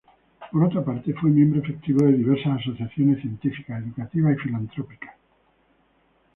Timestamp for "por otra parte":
0.51-1.13